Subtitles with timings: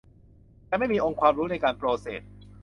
[0.67, 2.21] แต่ไม่มีองค์ความรู้ในการโปรเซส